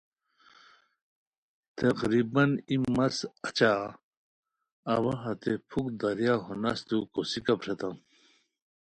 تقریباً 1.81 2.43
ای 2.69 2.75
مسہ 2.95 3.25
اچی 3.47 3.67
اوا 4.93 5.13
ہتے 5.23 5.53
پُھوک 5.67 5.87
دریاہو 6.01 6.51
نستو 6.61 6.97
کوسیکہ 7.13 7.53
پھریتام 7.61 7.95